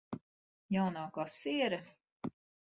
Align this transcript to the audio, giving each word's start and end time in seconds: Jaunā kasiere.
Jaunā 0.75 1.03
kasiere. 1.19 1.79